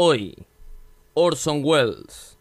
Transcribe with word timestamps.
Hoy, 0.00 0.46
Orson 1.14 1.60
Welles. 1.64 2.38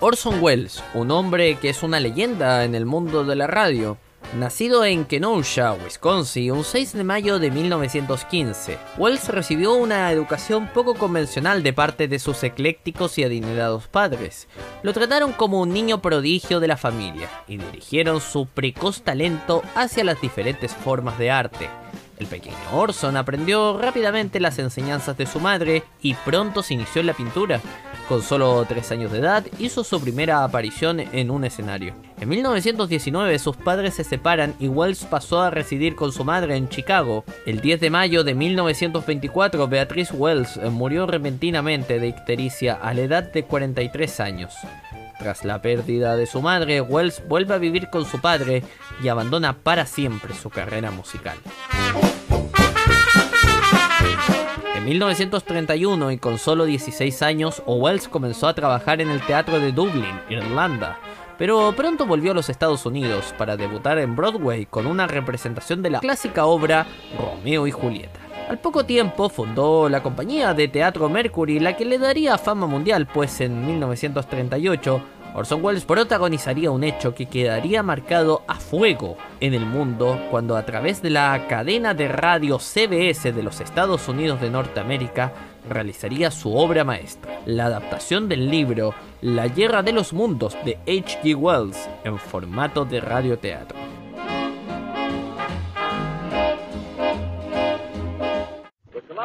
Orson 0.00 0.42
Welles, 0.42 0.84
un 0.92 1.10
hombre 1.10 1.54
que 1.54 1.70
es 1.70 1.82
una 1.82 2.00
leyenda 2.00 2.64
en 2.64 2.74
el 2.74 2.84
mundo 2.84 3.24
de 3.24 3.34
la 3.34 3.46
radio, 3.46 3.96
Nacido 4.36 4.84
en 4.84 5.06
Kenosha, 5.06 5.72
Wisconsin, 5.72 6.52
un 6.52 6.62
6 6.62 6.92
de 6.92 7.02
mayo 7.02 7.38
de 7.38 7.50
1915, 7.50 8.78
Wells 8.98 9.28
recibió 9.28 9.72
una 9.72 10.12
educación 10.12 10.68
poco 10.74 10.94
convencional 10.94 11.62
de 11.62 11.72
parte 11.72 12.08
de 12.08 12.18
sus 12.18 12.42
eclécticos 12.44 13.16
y 13.16 13.24
adinerados 13.24 13.88
padres. 13.88 14.46
Lo 14.82 14.92
trataron 14.92 15.32
como 15.32 15.62
un 15.62 15.72
niño 15.72 16.02
prodigio 16.02 16.60
de 16.60 16.68
la 16.68 16.76
familia 16.76 17.30
y 17.48 17.56
dirigieron 17.56 18.20
su 18.20 18.46
precoz 18.46 19.00
talento 19.00 19.62
hacia 19.74 20.04
las 20.04 20.20
diferentes 20.20 20.74
formas 20.74 21.18
de 21.18 21.30
arte. 21.30 21.70
El 22.18 22.26
pequeño 22.26 22.56
Orson 22.72 23.16
aprendió 23.16 23.78
rápidamente 23.78 24.40
las 24.40 24.58
enseñanzas 24.58 25.16
de 25.16 25.26
su 25.26 25.38
madre 25.40 25.84
y 26.02 26.14
pronto 26.14 26.62
se 26.62 26.74
inició 26.74 27.00
en 27.00 27.06
la 27.06 27.14
pintura. 27.14 27.60
Con 28.08 28.22
solo 28.22 28.64
3 28.66 28.92
años 28.92 29.12
de 29.12 29.18
edad 29.18 29.44
hizo 29.58 29.84
su 29.84 30.00
primera 30.00 30.42
aparición 30.42 30.98
en 31.00 31.30
un 31.30 31.44
escenario. 31.44 31.94
En 32.18 32.28
1919 32.28 33.38
sus 33.38 33.56
padres 33.56 33.94
se 33.94 34.04
separan 34.04 34.54
y 34.58 34.68
Wells 34.68 35.04
pasó 35.04 35.42
a 35.42 35.50
residir 35.50 35.94
con 35.94 36.10
su 36.10 36.24
madre 36.24 36.56
en 36.56 36.68
Chicago. 36.68 37.24
El 37.46 37.60
10 37.60 37.80
de 37.80 37.90
mayo 37.90 38.24
de 38.24 38.34
1924 38.34 39.68
Beatrice 39.68 40.14
Wells 40.14 40.56
murió 40.70 41.06
repentinamente 41.06 42.00
de 42.00 42.08
ictericia 42.08 42.74
a 42.74 42.94
la 42.94 43.02
edad 43.02 43.22
de 43.30 43.44
43 43.44 44.20
años. 44.20 44.54
Tras 45.18 45.44
la 45.44 45.60
pérdida 45.60 46.16
de 46.16 46.26
su 46.26 46.40
madre, 46.40 46.80
Wells 46.80 47.26
vuelve 47.26 47.54
a 47.54 47.58
vivir 47.58 47.90
con 47.90 48.04
su 48.04 48.20
padre 48.20 48.62
y 49.02 49.08
abandona 49.08 49.52
para 49.52 49.84
siempre 49.84 50.34
su 50.34 50.48
carrera 50.48 50.90
musical. 50.92 51.36
En 54.76 54.84
1931 54.84 56.12
y 56.12 56.18
con 56.18 56.38
solo 56.38 56.64
16 56.64 57.22
años, 57.22 57.62
Wells 57.66 58.08
comenzó 58.08 58.46
a 58.46 58.54
trabajar 58.54 59.00
en 59.00 59.10
el 59.10 59.20
teatro 59.26 59.58
de 59.58 59.72
Dublín, 59.72 60.20
Irlanda, 60.30 60.98
pero 61.36 61.72
pronto 61.76 62.06
volvió 62.06 62.30
a 62.30 62.34
los 62.34 62.48
Estados 62.48 62.86
Unidos 62.86 63.34
para 63.36 63.56
debutar 63.56 63.98
en 63.98 64.14
Broadway 64.14 64.66
con 64.66 64.86
una 64.86 65.08
representación 65.08 65.82
de 65.82 65.90
la 65.90 66.00
clásica 66.00 66.46
obra 66.46 66.86
Romeo 67.18 67.66
y 67.66 67.72
Julieta. 67.72 68.27
Al 68.48 68.58
poco 68.58 68.86
tiempo 68.86 69.28
fundó 69.28 69.90
la 69.90 70.02
compañía 70.02 70.54
de 70.54 70.68
teatro 70.68 71.10
Mercury, 71.10 71.60
la 71.60 71.76
que 71.76 71.84
le 71.84 71.98
daría 71.98 72.38
fama 72.38 72.66
mundial, 72.66 73.06
pues 73.06 73.42
en 73.42 73.66
1938 73.66 75.02
Orson 75.34 75.62
Welles 75.62 75.84
protagonizaría 75.84 76.70
un 76.70 76.82
hecho 76.82 77.14
que 77.14 77.26
quedaría 77.26 77.82
marcado 77.82 78.44
a 78.48 78.54
fuego 78.54 79.18
en 79.40 79.52
el 79.52 79.66
mundo 79.66 80.18
cuando 80.30 80.56
a 80.56 80.64
través 80.64 81.02
de 81.02 81.10
la 81.10 81.46
cadena 81.46 81.92
de 81.92 82.08
radio 82.08 82.58
CBS 82.58 83.32
de 83.32 83.42
los 83.42 83.60
Estados 83.60 84.08
Unidos 84.08 84.40
de 84.40 84.48
Norteamérica 84.48 85.34
realizaría 85.68 86.30
su 86.30 86.56
obra 86.56 86.84
maestra, 86.84 87.40
la 87.44 87.66
adaptación 87.66 88.30
del 88.30 88.50
libro 88.50 88.94
La 89.20 89.48
Guerra 89.48 89.82
de 89.82 89.92
los 89.92 90.14
Mundos 90.14 90.56
de 90.64 90.78
H.G. 90.86 91.36
Wells 91.36 91.86
en 92.02 92.18
formato 92.18 92.86
de 92.86 93.00
radioteatro. 93.00 93.97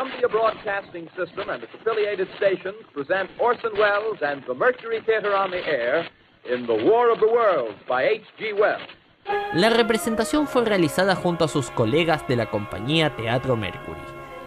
Columbia 0.03 0.27
Broadcasting 0.27 1.07
System 1.15 1.49
and 1.49 1.63
its 1.63 1.73
affiliated 1.75 2.27
stations 2.35 2.75
present 2.93 3.29
Orson 3.39 3.71
Welles 3.77 4.21
and 4.21 4.43
the 4.45 4.53
Mercury 4.53 5.01
Theater 5.05 5.33
on 5.33 5.51
the 5.51 5.65
Air 5.65 6.09
in 6.43 6.67
The 6.67 6.73
War 6.73 7.09
of 7.09 7.19
the 7.19 7.27
Worlds 7.27 7.79
by 7.87 8.03
H.G. 8.03 8.51
Wells. 8.51 8.81
La 9.53 9.69
representación 9.69 10.47
fue 10.47 10.65
realizada 10.65 11.15
junto 11.15 11.45
a 11.45 11.47
sus 11.47 11.71
colegas 11.71 12.27
de 12.27 12.35
la 12.35 12.47
compañía 12.47 13.15
Teatro 13.15 13.55
Mercury. 13.55 14.01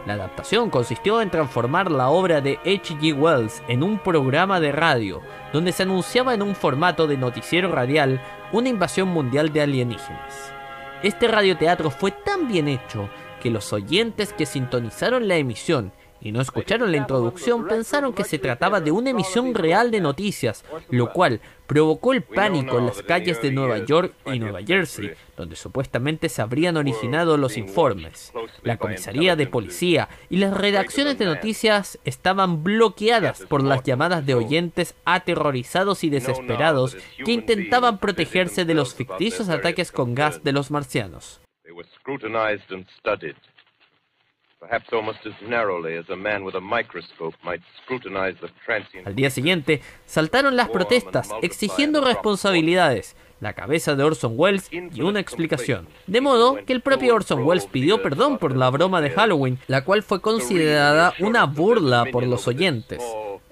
La 0.05 0.15
adaptación 0.15 0.69
consistió 0.69 1.23
en 1.23 1.31
transformar 1.31 1.91
la 1.91 2.11
obra 2.11 2.43
de 2.43 2.59
H.G. 2.67 3.15
Wells 3.15 3.63
en 3.67 3.83
un 3.83 3.99
programa 3.99 4.61
de 4.61 4.73
radio, 4.73 5.23
donde 5.55 5.73
se 5.73 5.85
anunciaba 5.85 6.35
en 6.35 6.43
un 6.43 6.55
formato 6.55 7.07
de 7.07 7.17
noticiero 7.17 7.73
radial 7.73 8.21
una 8.53 8.69
invasión 8.69 9.09
mundial 9.09 9.55
de 9.55 9.63
alienígenas. 9.63 10.53
Este 11.03 11.29
radioteatro 11.29 11.91
fue 11.91 12.11
tan 12.11 12.47
bien 12.47 12.69
hecho 12.69 13.09
que 13.41 13.51
los 13.51 13.73
oyentes 13.73 14.33
que 14.33 14.47
sintonizaron 14.47 15.29
la 15.29 15.37
emisión 15.37 15.93
y 16.21 16.33
no 16.33 16.41
escucharon 16.41 16.91
la 16.91 16.97
introducción 16.97 17.69
pensaron 17.69 18.13
que 18.13 18.25
se 18.25 18.39
trataba 18.39 18.81
de 18.81 18.91
una 18.91 19.11
emisión 19.11 19.55
real 19.55 19.91
de 19.91 20.01
noticias, 20.01 20.65
lo 20.91 21.13
cual 21.13 21.41
provocó 21.67 22.13
el 22.13 22.23
pánico 22.23 22.79
en 22.79 22.87
las 22.87 23.03
calles 23.03 23.41
de 23.43 23.53
Nueva 23.53 23.79
York 23.79 24.15
y 24.27 24.39
Nueva 24.39 24.61
Jersey, 24.63 25.13
donde 25.37 25.57
supuestamente 25.57 26.29
se 26.29 26.43
habrían 26.43 26.77
originado 26.77 27.37
los 27.37 27.57
informes. 27.57 28.33
La 28.63 28.77
comisaría 28.77 29.37
de 29.37 29.47
policía 29.47 30.09
y 30.31 30.39
las 30.39 30.57
redacciones 30.57 31.19
de 31.19 31.27
noticias 31.27 31.99
estaban 32.05 32.63
bloqueadas 32.65 33.43
por 33.43 33.63
las 33.63 33.83
llamadas 33.83 34.25
de 34.27 34.35
oyentes 34.35 34.95
aterrorizados 35.05 36.03
y 36.03 36.11
desesperados 36.11 36.97
que 37.25 37.33
intentaban 37.33 37.99
protegerse 37.99 38.65
de 38.65 38.75
los 38.75 38.95
ficticios 38.95 39.49
ataques 39.49 39.93
con 39.93 40.15
gas 40.15 40.43
de 40.43 40.53
los 40.53 40.71
marcianos. 40.71 41.41
Al 49.05 49.15
día 49.15 49.29
siguiente, 49.29 49.83
saltaron 50.07 50.57
las 50.57 50.71
protestas 50.71 51.29
exigiendo 51.43 52.03
responsabilidades, 52.03 53.15
la 53.41 53.53
cabeza 53.53 53.95
de 53.95 54.05
Orson 54.05 54.33
Welles 54.35 54.71
y 54.71 55.03
una 55.03 55.21
explicación. 55.21 55.87
De 56.07 56.23
modo 56.23 56.65
que 56.65 56.73
el 56.73 56.81
propio 56.81 57.15
Orson 57.15 57.45
Welles 57.45 57.67
pidió 57.67 58.01
perdón 58.01 58.39
por 58.39 58.57
la 58.57 58.71
broma 58.71 59.03
de 59.03 59.11
Halloween, 59.11 59.59
la 59.67 59.85
cual 59.85 60.03
fue 60.03 60.23
considerada 60.23 61.13
una 61.21 61.45
burla 61.45 62.07
por 62.11 62.27
los 62.27 62.49
oyentes. 62.49 63.03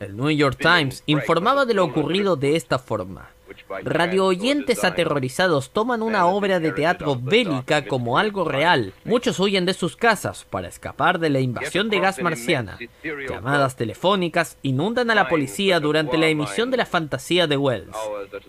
El 0.00 0.16
New 0.16 0.30
York 0.30 0.58
Times 0.58 1.02
informaba 1.06 1.66
de 1.66 1.74
lo 1.74 1.84
ocurrido 1.84 2.36
de 2.36 2.56
esta 2.56 2.78
forma. 2.78 3.33
Radio 3.82 4.26
oyentes 4.26 4.84
aterrorizados 4.84 5.70
toman 5.70 6.02
una 6.02 6.26
obra 6.26 6.60
de 6.60 6.72
teatro 6.72 7.16
bélica 7.20 7.86
como 7.86 8.18
algo 8.18 8.44
real. 8.44 8.92
Muchos 9.04 9.40
huyen 9.40 9.66
de 9.66 9.74
sus 9.74 9.96
casas 9.96 10.46
para 10.48 10.68
escapar 10.68 11.18
de 11.18 11.30
la 11.30 11.40
invasión 11.40 11.90
de 11.90 12.00
gas 12.00 12.20
marciana. 12.22 12.78
Llamadas 13.02 13.76
telefónicas 13.76 14.58
inundan 14.62 15.10
a 15.10 15.14
la 15.14 15.28
policía 15.28 15.80
durante 15.80 16.18
la 16.18 16.28
emisión 16.28 16.70
de 16.70 16.78
la 16.78 16.86
fantasía 16.86 17.46
de 17.46 17.56
Wells. 17.56 17.96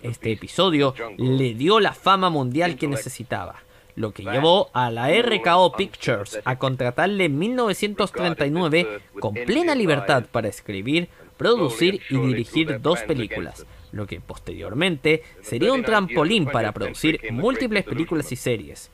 Este 0.02 0.32
episodio 0.32 0.94
le 1.16 1.54
dio 1.54 1.80
la 1.80 1.92
fama 1.92 2.30
mundial 2.30 2.76
que 2.76 2.88
necesitaba 2.88 3.66
lo 3.96 4.12
que 4.12 4.22
llevó 4.22 4.70
a 4.74 4.90
la 4.90 5.08
RKO 5.10 5.72
Pictures 5.72 6.38
a 6.44 6.58
contratarle 6.58 7.24
en 7.24 7.38
1939 7.38 9.00
con 9.18 9.34
plena 9.34 9.74
libertad 9.74 10.24
para 10.30 10.48
escribir, 10.48 11.08
producir 11.36 12.02
y 12.10 12.18
dirigir 12.18 12.80
dos 12.80 13.02
películas, 13.02 13.66
lo 13.96 14.06
que 14.06 14.20
posteriormente 14.20 15.22
sería 15.42 15.72
un 15.72 15.82
trampolín 15.82 16.46
para 16.46 16.72
producir 16.72 17.20
múltiples 17.32 17.84
películas 17.84 18.30
y 18.30 18.36
series. 18.36 18.90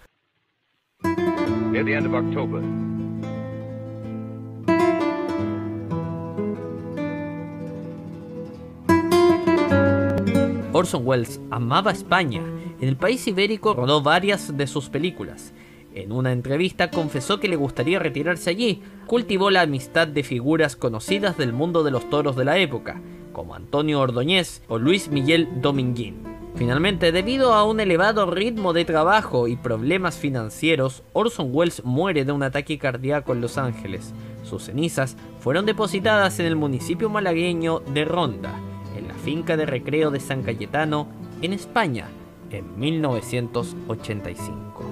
Orson 10.73 11.07
Welles 11.07 11.41
amaba 11.51 11.93
España. 11.93 12.43
En 12.81 12.89
el 12.89 12.97
país 12.97 13.27
ibérico 13.29 13.75
rodó 13.75 14.03
varias 14.03 14.57
de 14.57 14.67
sus 14.67 14.89
películas. 14.89 15.53
En 15.95 16.11
una 16.11 16.33
entrevista 16.33 16.91
confesó 16.91 17.39
que 17.39 17.49
le 17.49 17.57
gustaría 17.57 17.99
retirarse 17.99 18.51
allí. 18.51 18.83
Cultivó 19.07 19.51
la 19.51 19.61
amistad 19.61 20.09
de 20.09 20.23
figuras 20.23 20.75
conocidas 20.75 21.37
del 21.37 21.53
mundo 21.53 21.85
de 21.85 21.91
los 21.91 22.09
toros 22.09 22.35
de 22.35 22.47
la 22.47 22.59
época, 22.59 23.01
como 23.33 23.55
Antonio 23.55 24.01
Ordóñez 24.01 24.63
o 24.69 24.79
Luis 24.79 25.09
Miguel 25.09 25.49
Dominguín. 25.61 26.33
Finalmente, 26.55 27.13
debido 27.13 27.55
a 27.55 27.65
un 27.65 27.81
elevado 27.81 28.31
ritmo 28.31 28.75
de 28.75 28.85
trabajo 28.85 29.49
y 29.49 29.57
problemas 29.57 30.19
financieros, 30.19 31.03
Orson 31.13 31.49
Welles 31.51 31.83
muere 31.85 32.25
de 32.25 32.33
un 32.33 32.43
ataque 32.43 32.79
cardíaco 32.79 33.33
en 33.33 33.41
Los 33.41 33.57
Ángeles. 33.57 34.13
Sus 34.43 34.65
cenizas 34.65 35.17
fueron 35.41 35.65
depositadas 35.65 36.39
en 36.41 36.47
el 36.47 36.57
municipio 36.57 37.09
malagueño 37.09 37.81
de 37.81 38.05
Ronda, 38.05 38.53
en 38.97 39.09
la 39.09 39.15
finca 39.15 39.57
de 39.57 39.65
recreo 39.67 40.11
de 40.11 40.21
San 40.21 40.43
Cayetano, 40.43 41.09
en 41.41 41.55
España, 41.55 42.09
en 42.51 42.79
1985. 42.79 44.92